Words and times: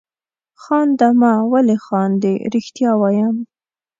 خانده 0.61 1.07
مه 1.19 1.33
ولې 1.51 1.77
خاندې؟ 1.85 2.33
رښتیا 2.53 2.91
وایم. 3.01 3.35